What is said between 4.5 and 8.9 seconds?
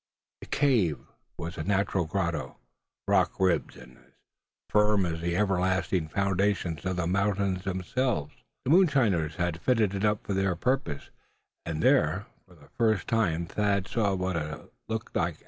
firm as the everlasting foundations of the mountains themselves. The